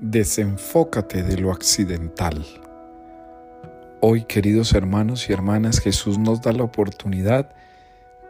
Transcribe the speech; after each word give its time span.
Desenfócate 0.00 1.24
de 1.24 1.38
lo 1.38 1.50
accidental. 1.50 2.46
Hoy, 4.00 4.22
queridos 4.22 4.72
hermanos 4.72 5.28
y 5.28 5.32
hermanas, 5.32 5.80
Jesús 5.80 6.18
nos 6.18 6.40
da 6.40 6.52
la 6.52 6.62
oportunidad 6.62 7.50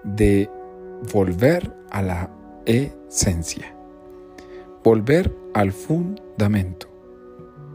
de 0.02 0.48
volver 1.12 1.70
a 1.90 2.00
la 2.00 2.30
esencia, 2.64 3.76
volver 4.82 5.30
al 5.52 5.72
fundamento, 5.72 6.88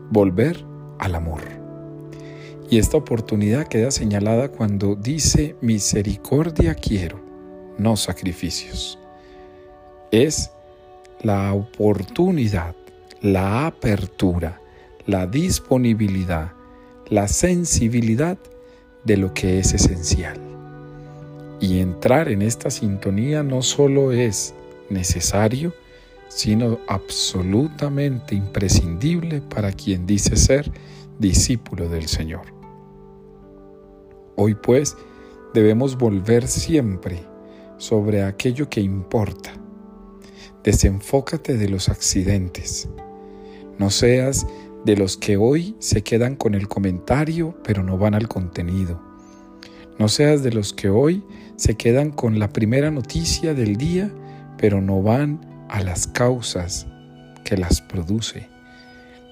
volver 0.09 0.65
al 0.97 1.13
amor. 1.13 1.41
Y 2.71 2.79
esta 2.79 2.97
oportunidad 2.97 3.67
queda 3.67 3.91
señalada 3.91 4.49
cuando 4.49 4.95
dice 4.95 5.55
misericordia 5.61 6.73
quiero, 6.73 7.19
no 7.77 7.95
sacrificios. 7.95 8.97
Es 10.09 10.49
la 11.21 11.53
oportunidad, 11.53 12.73
la 13.23 13.67
apertura, 13.67 14.59
la 15.05 15.25
disponibilidad, 15.27 16.51
la 17.07 17.29
sensibilidad 17.29 18.37
de 19.05 19.15
lo 19.15 19.33
que 19.33 19.59
es 19.59 19.73
esencial. 19.73 20.37
Y 21.61 21.79
entrar 21.79 22.27
en 22.27 22.41
esta 22.41 22.69
sintonía 22.69 23.41
no 23.41 23.61
solo 23.61 24.11
es 24.11 24.53
necesario, 24.89 25.73
sino 26.27 26.79
absolutamente 26.89 28.35
imprescindible 28.35 29.39
para 29.39 29.71
quien 29.71 30.05
dice 30.05 30.35
ser 30.35 30.69
discípulo 31.17 31.87
del 31.87 32.09
Señor. 32.09 32.53
Hoy 34.35 34.53
pues 34.55 34.97
debemos 35.53 35.97
volver 35.97 36.45
siempre 36.45 37.23
sobre 37.77 38.23
aquello 38.23 38.67
que 38.67 38.81
importa. 38.81 39.53
Desenfócate 40.61 41.55
de 41.55 41.69
los 41.69 41.87
accidentes. 41.87 42.89
No 43.79 43.89
seas 43.89 44.45
de 44.85 44.95
los 44.95 45.17
que 45.17 45.37
hoy 45.37 45.75
se 45.79 46.03
quedan 46.03 46.35
con 46.35 46.55
el 46.55 46.67
comentario 46.67 47.57
pero 47.63 47.83
no 47.83 47.97
van 47.97 48.13
al 48.13 48.27
contenido. 48.27 49.01
No 49.99 50.07
seas 50.07 50.43
de 50.43 50.51
los 50.51 50.73
que 50.73 50.89
hoy 50.89 51.23
se 51.55 51.75
quedan 51.75 52.11
con 52.11 52.39
la 52.39 52.49
primera 52.49 52.91
noticia 52.91 53.53
del 53.53 53.77
día 53.77 54.11
pero 54.57 54.81
no 54.81 55.01
van 55.01 55.65
a 55.69 55.81
las 55.81 56.07
causas 56.07 56.87
que 57.43 57.57
las 57.57 57.81
produce. 57.81 58.47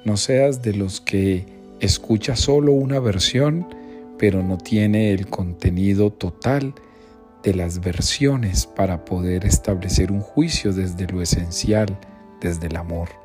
No 0.05 0.17
seas 0.17 0.61
de 0.61 0.73
los 0.73 0.99
que 1.01 1.45
escucha 1.79 2.35
solo 2.35 2.73
una 2.73 2.99
versión, 2.99 3.67
pero 4.17 4.43
no 4.43 4.57
tiene 4.57 5.13
el 5.13 5.27
contenido 5.27 6.11
total 6.11 6.73
de 7.43 7.53
las 7.53 7.79
versiones 7.81 8.65
para 8.67 9.05
poder 9.05 9.45
establecer 9.45 10.11
un 10.11 10.21
juicio 10.21 10.73
desde 10.73 11.07
lo 11.07 11.21
esencial, 11.21 11.99
desde 12.39 12.67
el 12.67 12.75
amor. 12.75 13.20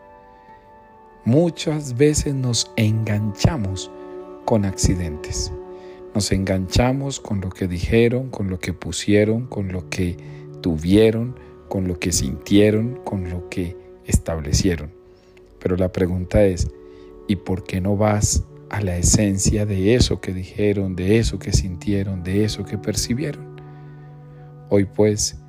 Muchas 1.27 1.97
veces 1.97 2.37
nos 2.37 2.71
enganchamos 2.77 3.91
con 4.45 4.65
accidentes. 4.65 5.53
Nos 6.15 6.31
enganchamos 6.31 7.19
con 7.19 7.41
lo 7.41 7.49
que 7.49 7.67
dijeron, 7.67 8.31
con 8.31 8.49
lo 8.49 8.61
que 8.61 8.73
pusieron, 8.73 9.49
con 9.49 9.73
lo 9.73 9.91
que 9.91 10.17
tuvieron, 10.61 11.37
con 11.69 11.89
lo 11.89 11.99
que 11.99 12.13
sintieron, 12.13 13.01
con 13.05 13.29
lo 13.29 13.49
que 13.49 13.77
establecieron. 14.05 14.93
Pero 15.59 15.77
la 15.77 15.91
pregunta 15.91 16.45
es, 16.45 16.69
¿y 17.27 17.35
por 17.35 17.65
qué 17.65 17.81
no 17.81 17.97
vas 17.97 18.45
a 18.71 18.81
la 18.81 18.97
esencia 18.97 19.67
de 19.67 19.97
eso 19.97 20.21
que 20.21 20.33
dijeron, 20.33 20.95
de 20.95 21.19
eso 21.19 21.41
que 21.41 21.53
sintieron, 21.53 22.23
de 22.23 22.45
eso 22.45 22.65
que 22.65 22.79
percibieron? 22.79 23.61
Hoy 24.71 24.85
pues, 24.85 25.41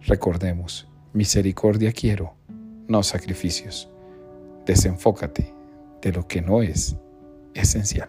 recordemos, 0.00 0.88
misericordia 1.12 1.92
quiero, 1.92 2.32
no 2.88 3.02
sacrificios. 3.02 3.90
Desenfócate 4.66 5.52
de 6.02 6.12
lo 6.12 6.26
que 6.26 6.42
no 6.42 6.60
es 6.60 6.96
esencial. 7.54 8.08